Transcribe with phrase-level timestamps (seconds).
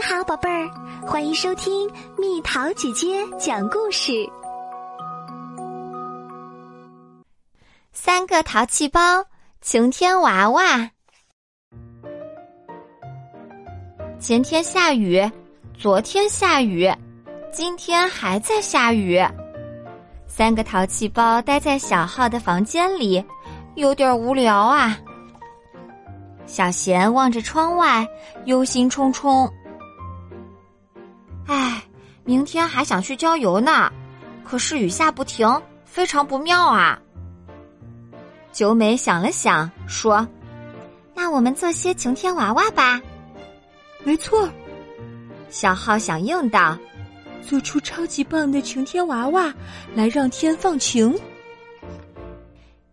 [0.00, 0.70] 你好，宝贝儿，
[1.06, 4.26] 欢迎收听蜜桃姐姐讲故事。
[7.92, 9.22] 三个淘气包，
[9.60, 10.90] 晴天娃娃。
[14.18, 15.30] 前天下雨，
[15.76, 16.90] 昨天下雨，
[17.52, 19.20] 今天还在下雨。
[20.26, 23.22] 三个淘气包待在小号的房间里，
[23.74, 24.96] 有点无聊啊。
[26.46, 28.08] 小贤望着窗外，
[28.46, 29.46] 忧心忡忡。
[32.30, 33.90] 唉，明天还想去郊游呢，
[34.44, 36.96] 可是雨下不停，非常不妙啊。
[38.52, 40.24] 九美想了想，说
[41.12, 43.00] ：“那我们做些晴天娃娃吧。”
[44.04, 44.48] 没错，
[45.48, 46.78] 小浩响应道
[47.44, 49.52] ：“做出超级棒的晴天娃娃，
[49.96, 51.12] 来让天放晴。”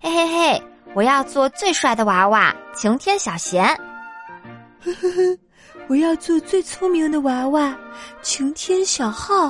[0.02, 0.64] 嘿嘿嘿，
[0.95, 3.64] 我要做最帅的娃娃，晴天小贤。
[4.84, 5.38] 呵呵呵。
[5.88, 7.75] 我要做最聪明的娃娃，
[8.21, 9.50] 晴天小号。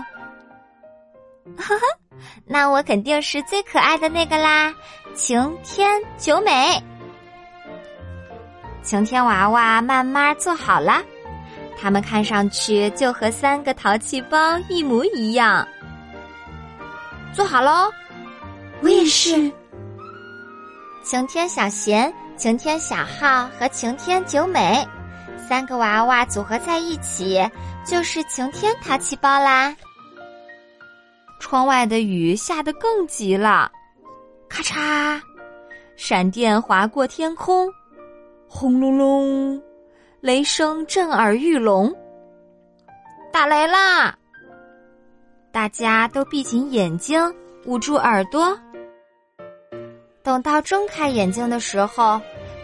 [1.58, 1.82] 哈哈，
[2.46, 4.74] 那我肯定是最可爱的那个啦，
[5.16, 6.82] 晴天九美。
[8.84, 11.04] 晴天娃娃慢慢做好了，
[11.78, 15.68] 他们看上去就和三个淘气包一模一样。
[17.34, 17.92] 做好喽，
[18.82, 19.52] 我也是。
[21.04, 24.86] 晴天小贤、晴天小浩和晴天九美。
[25.48, 27.40] 三个娃娃组合在一起，
[27.86, 29.74] 就是晴天淘气包啦。
[31.40, 33.72] 窗外的雨下得更急了，
[34.50, 35.22] 咔嚓，
[35.96, 37.72] 闪电划过天空，
[38.46, 39.62] 轰隆隆，
[40.20, 41.96] 雷声震耳欲聋。
[43.32, 44.14] 打雷啦！
[45.54, 47.34] 大家都闭紧眼睛，
[47.66, 48.60] 捂住耳朵。
[50.24, 52.20] 等到睁开眼睛的时候。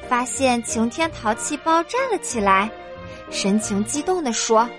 [0.09, 2.69] 发现晴天淘气包站了起来，
[3.31, 4.69] 神情激动地说：“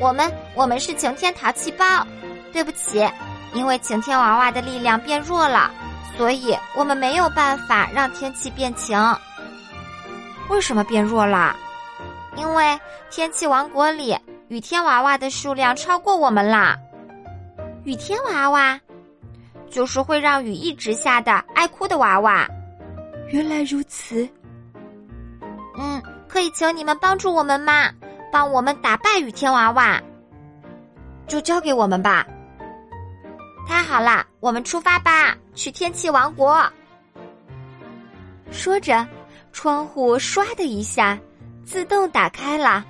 [0.00, 1.84] 我们我们是晴天淘气包，
[2.52, 3.08] 对不起，
[3.52, 5.70] 因为晴天娃娃的力量变弱了，
[6.16, 8.98] 所以我们没有办法让天气变晴。
[10.48, 11.54] 为什么变弱了？
[12.36, 12.78] 因为
[13.10, 14.16] 天气王国里
[14.48, 16.76] 雨天娃娃的数量超过我们啦。
[17.84, 18.80] 雨天娃娃
[19.70, 22.48] 就是会让雨一直下的爱哭的娃娃。”
[23.30, 24.28] 原来如此，
[25.78, 27.90] 嗯，可以请你们帮助我们吗？
[28.32, 30.00] 帮我们打败雨天娃娃，
[31.26, 32.26] 就交给我们吧。
[33.66, 36.60] 太好了，我们出发吧，去天气王国。
[38.50, 39.06] 说着，
[39.52, 41.16] 窗户唰的一下
[41.64, 42.84] 自动打开了，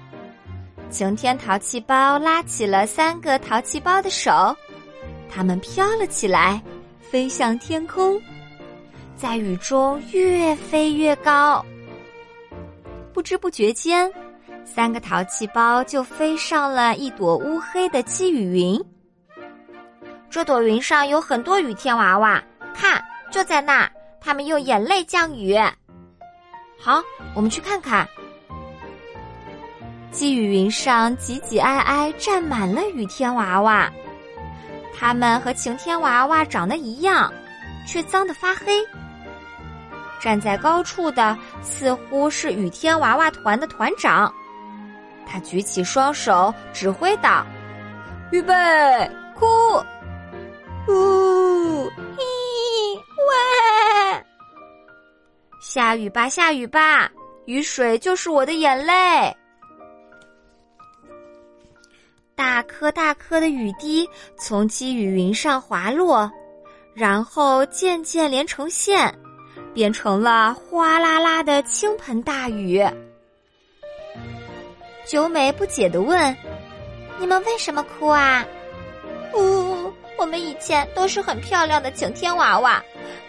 [0.88, 4.56] 晴天淘气包拉起了三个淘气包的手，
[5.28, 6.62] 他们飘了起来，
[6.98, 8.20] 飞向天空。
[9.20, 11.62] 在雨中越飞越高，
[13.12, 14.10] 不知不觉间，
[14.64, 18.82] 三个淘气包就飞上了一朵乌黑的积雨云。
[20.30, 22.42] 这朵云上有很多雨天娃娃，
[22.74, 23.92] 看，就在那儿，
[24.22, 25.54] 他们用眼泪降雨。
[26.78, 27.02] 好，
[27.34, 28.08] 我们去看看。
[30.10, 33.92] 积雨云上挤挤挨挨站满了雨天娃娃，
[34.98, 37.30] 他们和晴天娃娃长得一样，
[37.86, 38.82] 却脏得发黑。
[40.20, 44.32] 站在高处的似乎是雨天娃娃团的团长，
[45.26, 47.44] 他举起双手指挥道
[48.30, 48.54] ：“预备，
[49.34, 49.46] 哭，
[50.88, 52.22] 呜，嘿，
[53.28, 54.24] 喂，
[55.60, 57.10] 下雨吧，下雨吧，
[57.46, 59.34] 雨水就是我的眼泪。”
[62.36, 66.30] 大颗大颗的雨滴从积雨云上滑落，
[66.94, 69.14] 然后渐渐连成线。
[69.80, 72.86] 变成了哗啦啦的倾盆大雨。
[75.06, 76.36] 九美不解的问
[77.18, 78.44] ：“你们为什么哭啊
[79.32, 82.84] ？”“呜，我们以前都是很漂亮的晴天娃娃，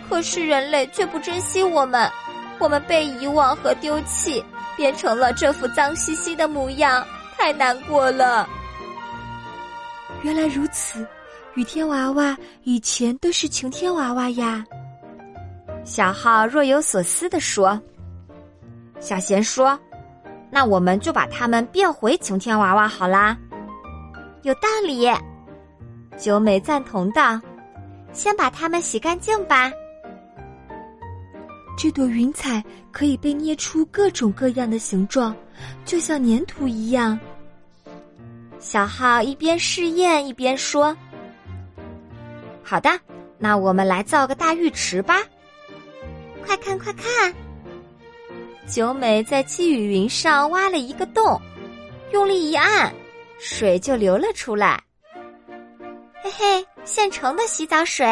[0.10, 2.12] 可是人类却不珍惜我们，
[2.60, 4.44] 我们被遗忘和丢弃，
[4.76, 7.08] 变成了这副脏兮兮的模样，
[7.38, 8.46] 太难过了。”
[10.22, 11.08] 原来如此，
[11.54, 14.66] 雨天娃娃以前都是晴天娃娃呀。
[15.84, 17.80] 小浩若有所思地说
[19.00, 19.78] ：“小贤说，
[20.50, 23.38] 那我们就把它们变回晴天娃娃好啦。”
[24.44, 25.10] 有道理，
[26.18, 27.42] 九美赞同道
[28.14, 29.72] ：“先把它们洗干净吧。”
[31.78, 35.36] 这朵云彩可以被捏出各种各样的形状，
[35.84, 37.20] 就像粘土一样。
[38.60, 40.96] 小浩一边试验一边说
[42.62, 42.90] ：“好的，
[43.40, 45.18] 那我们来造个大浴池吧。”
[46.46, 47.34] 快看快看！
[48.68, 51.40] 九美在积雨云上挖了一个洞，
[52.12, 52.94] 用力一按，
[53.40, 54.82] 水就流了出来。
[56.24, 58.06] 嘿嘿，现成的洗澡水，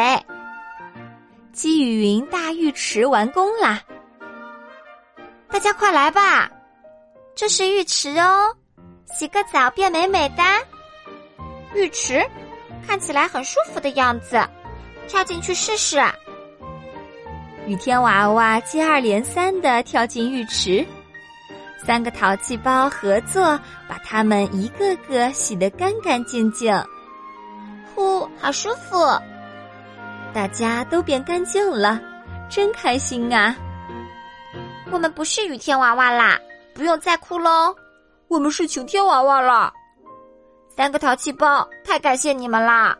[1.52, 3.82] 积雨云大浴池完工啦！
[5.48, 6.50] 大家快来吧，
[7.34, 8.54] 这是浴池哦，
[9.06, 10.42] 洗个澡变美美的。
[11.74, 12.24] 浴池
[12.86, 14.40] 看起来很舒服的样子，
[15.08, 16.00] 跳进去试试。
[17.70, 20.84] 雨天娃娃接二连三的跳进浴池，
[21.86, 23.44] 三个淘气包合作
[23.88, 26.74] 把它们一个个洗得干干净净。
[27.94, 28.98] 呼，好舒服！
[30.34, 32.00] 大家都变干净了，
[32.48, 33.54] 真开心啊！
[34.90, 36.40] 我们不是雨天娃娃啦，
[36.74, 37.72] 不用再哭喽。
[38.26, 39.72] 我们是晴天娃娃啦。
[40.76, 42.98] 三个淘气包，太感谢你们啦！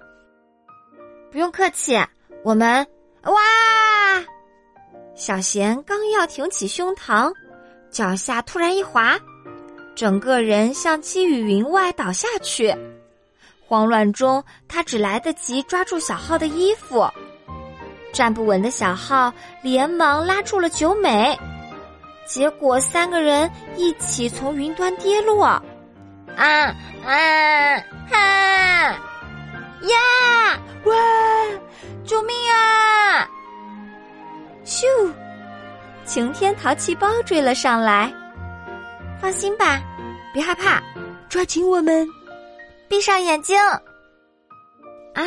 [1.32, 2.00] 不用客气，
[2.44, 2.87] 我们
[3.25, 3.32] 哇！
[5.20, 7.31] 小贤刚要挺起胸膛，
[7.90, 9.19] 脚下突然一滑，
[9.94, 12.75] 整个人向积雨云外倒下去。
[13.61, 17.06] 慌乱中，他只来得及抓住小浩的衣服，
[18.14, 19.31] 站不稳的小浩
[19.62, 21.38] 连忙拉住了九美，
[22.25, 25.44] 结果三个人一起从云端跌落。
[25.44, 25.62] 啊
[27.05, 27.78] 啊
[28.11, 28.93] 哈
[29.82, 30.58] 呀！
[30.84, 30.94] 哇！
[32.06, 33.30] 救命啊！
[34.70, 34.87] 咻！
[36.05, 38.12] 晴天淘气包追了上来。
[39.20, 39.82] 放心吧，
[40.32, 40.81] 别害怕，
[41.28, 42.08] 抓紧我们。
[42.88, 43.61] 闭上眼睛。
[45.12, 45.25] 啊！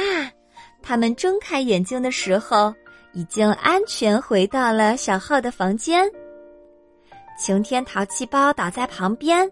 [0.82, 2.74] 他们睁开眼睛的时候，
[3.12, 6.10] 已经安全回到了小浩的房间。
[7.38, 9.50] 晴天淘气包倒在旁边。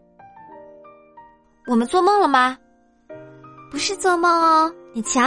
[1.67, 2.57] 我们做梦了吗？
[3.69, 5.21] 不是做梦哦，你瞧。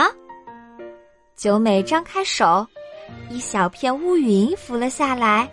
[1.35, 2.65] 九美张开手，
[3.29, 5.49] 一小片乌云浮了下来，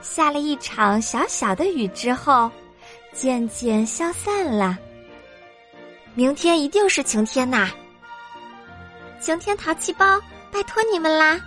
[0.00, 2.50] 下了一场小小的雨之后，
[3.12, 4.78] 渐渐消散了。
[6.14, 7.70] 明天一定是晴天呐！
[9.20, 10.20] 晴天淘气包，
[10.50, 11.40] 拜托你们啦！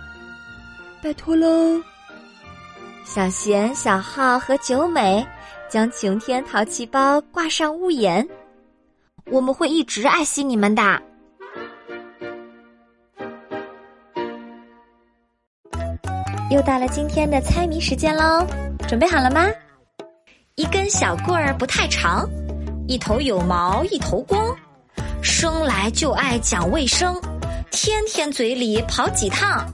[1.02, 1.82] 拜托喽！
[3.04, 5.26] 小贤、小浩和九美
[5.68, 8.26] 将晴天淘气包挂上屋檐，
[9.26, 11.02] 我们会一直爱惜你们的。
[16.50, 18.46] 又到了今天的猜谜时间喽，
[18.86, 19.46] 准备好了吗？
[20.56, 22.28] 一根小棍儿不太长。
[22.86, 24.54] 一头有毛一头光，
[25.22, 27.18] 生来就爱讲卫生，
[27.70, 29.64] 天天嘴里跑几趟，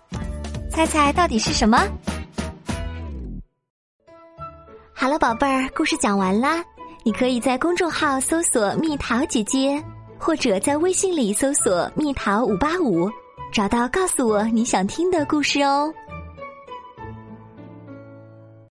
[0.71, 1.77] 猜猜到底是什么？
[4.95, 6.65] 好了，宝贝儿，故事讲完啦。
[7.03, 9.83] 你可以在公众号搜索“蜜桃姐姐”，
[10.19, 13.11] 或者在微信里搜索“蜜桃五八五”，
[13.53, 15.93] 找到告诉我你想听的故事哦。